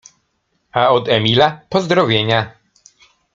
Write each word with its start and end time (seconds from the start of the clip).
A 0.79 0.89
od 0.93 1.09
Emila 1.17 1.61
pozdrowienia. 1.69 2.39